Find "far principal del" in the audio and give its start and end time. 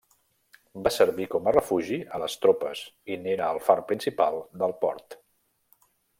3.67-4.75